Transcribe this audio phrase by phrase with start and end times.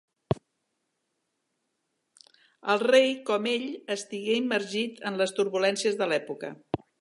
[2.75, 3.67] El rei, com ell,
[3.97, 6.53] estigué immergit en les turbulències de l'època.